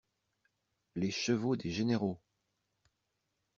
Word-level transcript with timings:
Les 0.95 1.11
chevaux 1.11 1.55
des 1.55 1.69
généraux! 1.69 2.19